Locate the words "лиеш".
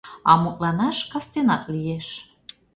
1.73-2.07